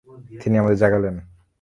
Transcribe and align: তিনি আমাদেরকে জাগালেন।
তিনি 0.41 0.55
আমাদেরকে 0.57 0.81
জাগালেন। 0.83 1.15